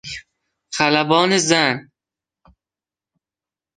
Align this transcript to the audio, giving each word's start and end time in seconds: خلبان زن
خلبان 0.77 1.31
زن 1.37 1.75